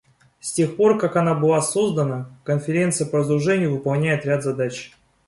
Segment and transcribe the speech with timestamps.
[0.39, 4.97] С тех пор как она была создана, Конференция по разоружению выполняет ряд задач.